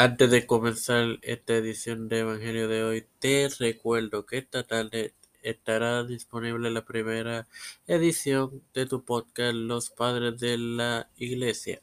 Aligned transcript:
Antes 0.00 0.30
de 0.30 0.46
comenzar 0.46 1.18
esta 1.22 1.56
edición 1.56 2.08
de 2.08 2.20
Evangelio 2.20 2.68
de 2.68 2.84
hoy, 2.84 3.06
te 3.18 3.48
recuerdo 3.58 4.26
que 4.26 4.38
esta 4.38 4.62
tarde 4.62 5.12
estará 5.42 6.04
disponible 6.04 6.70
la 6.70 6.84
primera 6.84 7.48
edición 7.88 8.62
de 8.74 8.86
tu 8.86 9.04
podcast 9.04 9.54
Los 9.54 9.90
Padres 9.90 10.38
de 10.38 10.56
la 10.56 11.10
Iglesia 11.16 11.82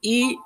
y 0.00 0.40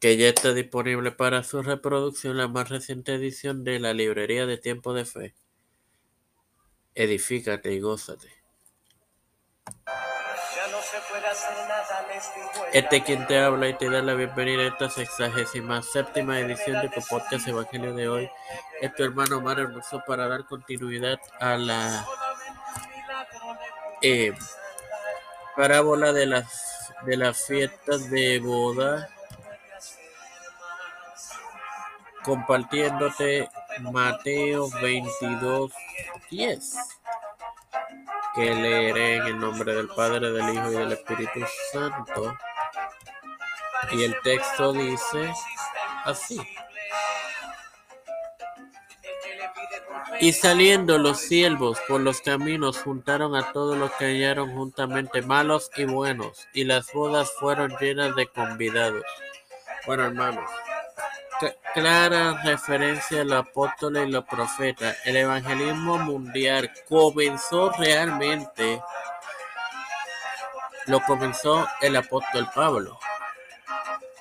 que 0.00 0.16
ya 0.16 0.30
está 0.30 0.54
disponible 0.54 1.12
para 1.12 1.44
su 1.44 1.62
reproducción 1.62 2.36
la 2.36 2.48
más 2.48 2.68
reciente 2.68 3.14
edición 3.14 3.62
de 3.62 3.78
la 3.78 3.94
Librería 3.94 4.46
de 4.46 4.58
Tiempo 4.58 4.92
de 4.92 5.04
Fe. 5.04 5.34
Edifícate 6.96 7.72
y 7.72 7.78
gózate. 7.78 8.39
Este 12.72 13.02
quien 13.02 13.26
te 13.26 13.38
habla 13.38 13.68
y 13.68 13.74
te 13.74 13.88
da 13.88 14.02
la 14.02 14.14
bienvenida 14.14 14.62
a 14.62 14.68
esta 14.68 14.90
sexagésima 14.90 15.82
séptima 15.82 16.40
edición 16.40 16.82
de 16.82 16.88
tu 16.88 17.00
podcast 17.08 17.46
Evangelio 17.46 17.94
de 17.94 18.08
hoy. 18.08 18.30
Es 18.80 18.94
tu 18.94 19.04
hermano 19.04 19.38
Omar 19.38 19.60
Hermoso 19.60 20.02
para 20.06 20.26
dar 20.26 20.44
continuidad 20.46 21.20
a 21.38 21.56
la 21.56 22.06
eh, 24.02 24.32
parábola 25.56 26.12
de 26.12 26.26
las 26.26 26.92
de 27.06 27.16
las 27.16 27.44
fiestas 27.44 28.10
de 28.10 28.40
boda 28.40 29.08
compartiéndote 32.24 33.48
Mateo 33.80 34.68
22, 34.82 35.72
10 36.30 36.99
leeré 38.44 39.16
en 39.16 39.26
el 39.26 39.38
nombre 39.38 39.74
del 39.74 39.88
Padre, 39.88 40.30
del 40.30 40.54
Hijo 40.54 40.70
y 40.70 40.76
del 40.76 40.92
Espíritu 40.92 41.40
Santo. 41.72 42.36
Y 43.92 44.04
el 44.04 44.14
texto 44.22 44.72
dice 44.72 45.32
así. 46.04 46.40
Y 50.20 50.32
saliendo 50.32 50.98
los 50.98 51.18
siervos 51.18 51.78
por 51.88 52.00
los 52.00 52.20
caminos 52.20 52.78
juntaron 52.78 53.34
a 53.34 53.52
todos 53.52 53.78
los 53.78 53.90
que 53.92 54.04
hallaron 54.04 54.52
juntamente 54.52 55.22
malos 55.22 55.70
y 55.76 55.84
buenos, 55.84 56.46
y 56.52 56.64
las 56.64 56.92
bodas 56.92 57.32
fueron 57.38 57.74
llenas 57.80 58.14
de 58.16 58.26
convidados. 58.26 59.04
Bueno, 59.86 60.04
hermanos, 60.04 60.50
clara 61.74 62.40
referencia 62.42 63.22
al 63.22 63.32
apóstol 63.32 63.96
y 63.96 64.10
los 64.10 64.24
profetas. 64.24 64.96
El 65.04 65.16
evangelismo 65.16 65.98
mundial 65.98 66.70
comenzó 66.88 67.70
realmente, 67.72 68.80
lo 70.86 71.00
comenzó 71.00 71.66
el 71.80 71.96
apóstol 71.96 72.48
Pablo. 72.54 72.98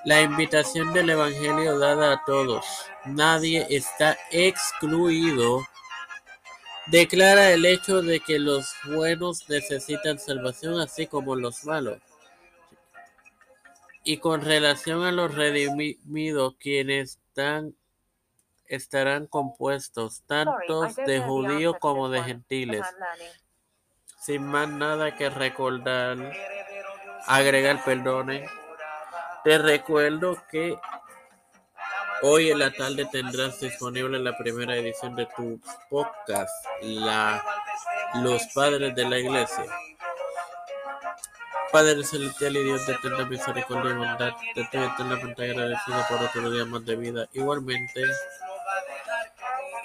La 0.06 0.22
invitación 0.22 0.94
del 0.94 1.10
evangelio 1.10 1.78
dada 1.78 2.14
a 2.14 2.24
todos, 2.26 2.66
nadie 3.06 3.68
está 3.70 4.18
excluido. 4.32 5.62
Declara 6.88 7.52
el 7.52 7.66
hecho 7.66 8.02
de 8.02 8.20
que 8.20 8.40
los 8.40 8.74
buenos 8.86 9.48
necesitan 9.50 10.18
salvación 10.18 10.80
así 10.80 11.06
como 11.06 11.36
los 11.36 11.66
malos. 11.66 12.00
Y 14.04 14.18
con 14.18 14.42
relación 14.42 15.04
a 15.04 15.12
los 15.12 15.36
redimidos, 15.36 16.56
quienes 16.60 17.20
están, 17.28 17.76
estarán 18.66 19.28
compuestos 19.28 20.24
tanto 20.26 20.88
de 21.06 21.20
judíos 21.20 21.76
como 21.80 22.10
de 22.10 22.24
gentiles. 22.24 22.86
Sin 24.22 24.44
más 24.44 24.70
nada 24.70 25.16
que 25.16 25.30
recordar, 25.30 26.18
agregar 27.26 27.84
perdones. 27.84 28.50
Te 29.44 29.58
recuerdo 29.58 30.38
que 30.50 30.78
hoy 32.22 32.52
en 32.52 32.60
la 32.60 32.72
tarde 32.72 33.08
tendrás 33.12 33.60
disponible 33.60 34.20
la 34.20 34.38
primera 34.38 34.76
edición 34.76 35.16
de 35.16 35.28
tu 35.36 35.60
podcast, 35.90 36.66
la, 36.82 37.44
Los 38.16 38.44
Padres 38.54 38.96
de 38.96 39.08
la 39.08 39.20
Iglesia. 39.20 39.66
Padre 41.72 42.04
celestial 42.04 42.58
y 42.58 42.64
Dios 42.64 42.88
de 42.88 42.94
eterna 42.94 43.26
misericordia 43.26 43.92
y 43.92 43.96
bondad, 43.96 44.34
te 44.56 44.62
estoy 44.62 44.84
eternamente 44.84 45.44
agradecido 45.44 45.98
por 46.10 46.24
otro 46.24 46.50
día 46.50 46.66
más 46.66 46.84
de 46.84 46.96
vida. 46.96 47.28
Igualmente, 47.34 48.04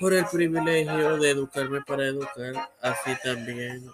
por 0.00 0.14
el 0.14 0.24
privilegio 0.26 1.18
de 1.18 1.30
educarme 1.30 1.82
para 1.82 2.04
educar, 2.04 2.70
así 2.80 3.14
también 3.22 3.90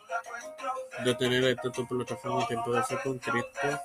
de 1.05 1.15
tener 1.17 1.45
esta 1.45 1.71
tu 1.73 1.87
plataforma 1.87 2.47
Tiempo 2.47 2.73
de 2.73 2.85
Ser 2.85 3.01
con 3.03 3.19
Cristo. 3.19 3.81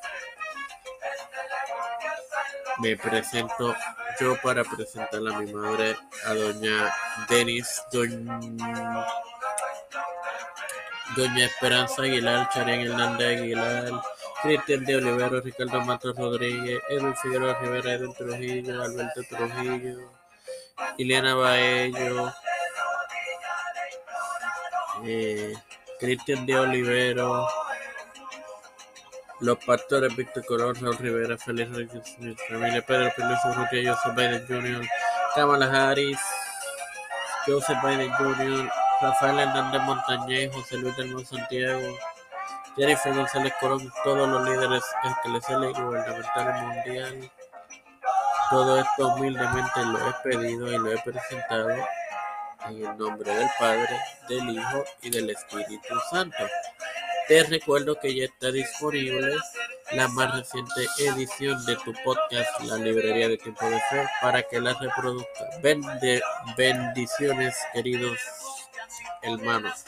Me 2.80 2.98
presento 2.98 3.76
yo 4.20 4.40
para 4.42 4.64
presentar 4.64 5.20
a 5.20 5.40
mi 5.40 5.52
madre, 5.52 5.98
a 6.26 6.34
doña 6.34 6.94
Denis, 7.28 7.82
doña 7.92 8.40
Doña 11.14 11.46
Esperanza 11.46 12.02
Aguilar, 12.02 12.50
Charián 12.50 12.82
Hernández 12.82 13.40
Aguilar, 13.40 14.02
Cristian 14.42 14.84
de 14.86 14.96
Olivero, 14.98 15.40
Ricardo 15.40 15.82
Matos 15.82 16.16
Rodríguez, 16.16 16.82
Edwin 16.90 17.16
Figueroa 17.16 17.58
Rivera, 17.62 17.94
Edwin 17.94 18.14
Trujillo, 18.14 18.84
Alberto 18.84 19.22
Trujillo, 19.30 20.12
Ileana 20.98 21.36
Baello, 21.36 22.34
eh, 25.06 25.54
Cristian 26.00 26.46
de 26.46 26.60
Olivero, 26.60 27.48
los 29.40 29.58
pastores 29.64 30.16
Víctor 30.16 30.46
Colón, 30.46 30.76
Raúl 30.76 30.98
Rivera, 30.98 31.38
Félix 31.38 31.70
Rodríguez, 31.70 32.04
familia 32.50 32.86
Pedro 32.86 33.14
Pérez 33.16 33.40
Urrutia, 33.46 33.94
Joseph 33.94 34.16
Biden 34.16 34.46
Jr., 34.48 34.88
Kamala 35.36 35.66
Harris, 35.66 36.20
Joseph 37.46 37.78
Biden 37.84 38.12
Jr., 38.14 38.85
Rafael 39.02 39.40
Hernández 39.40 39.82
Montañez, 39.82 40.54
José 40.54 40.78
Luis 40.78 40.96
del 40.96 41.26
Santiago, 41.26 41.98
Jennifer 42.78 43.14
González 43.14 43.54
Corón, 43.60 43.92
todos 44.04 44.30
los 44.30 44.48
líderes 44.48 44.84
eclesiales 45.04 45.78
y 45.78 45.82
gubernamentales 45.82 46.62
mundiales. 46.64 47.32
Todo 48.50 48.80
esto 48.80 49.08
humildemente 49.08 49.86
lo 49.86 50.10
he 50.10 50.14
pedido 50.24 50.72
y 50.72 50.78
lo 50.78 50.92
he 50.92 50.98
presentado 51.00 51.70
en 51.72 52.86
el 52.86 52.98
nombre 52.98 53.34
del 53.34 53.50
Padre, 53.60 54.00
del 54.30 54.50
Hijo 54.50 54.84
y 55.02 55.10
del 55.10 55.30
Espíritu 55.30 55.96
Santo. 56.10 56.38
Te 57.28 57.44
recuerdo 57.44 58.00
que 58.00 58.16
ya 58.16 58.26
está 58.26 58.52
disponible 58.52 59.36
la 59.92 60.08
más 60.10 60.36
reciente 60.36 60.88
edición 61.00 61.64
de 61.66 61.76
tu 61.78 61.94
podcast, 62.04 62.60
La 62.62 62.78
Librería 62.78 63.28
de 63.28 63.38
Tiempo 63.38 63.66
de 63.70 63.80
Fe, 63.90 64.08
para 64.22 64.44
que 64.44 64.60
la 64.60 64.74
reproduzca. 64.74 65.46
bendiciones, 66.56 67.56
queridos 67.74 68.20
hermanos. 69.22 69.86